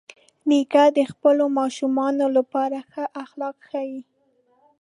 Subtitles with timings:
[0.49, 4.01] نیکه د خپلو ماشومانو لپاره ښه اخلاق ښيي.